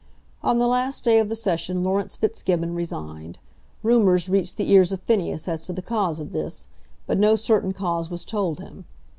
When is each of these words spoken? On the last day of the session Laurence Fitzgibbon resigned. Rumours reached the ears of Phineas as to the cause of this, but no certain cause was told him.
On 0.41 0.57
the 0.57 0.65
last 0.67 1.03
day 1.03 1.19
of 1.19 1.29
the 1.29 1.35
session 1.35 1.83
Laurence 1.83 2.15
Fitzgibbon 2.15 2.73
resigned. 2.73 3.37
Rumours 3.83 4.29
reached 4.29 4.57
the 4.57 4.71
ears 4.71 4.91
of 4.91 4.99
Phineas 5.03 5.47
as 5.47 5.63
to 5.67 5.73
the 5.73 5.83
cause 5.83 6.19
of 6.19 6.31
this, 6.31 6.67
but 7.05 7.19
no 7.19 7.35
certain 7.35 7.71
cause 7.71 8.09
was 8.09 8.25
told 8.25 8.59
him. 8.59 8.85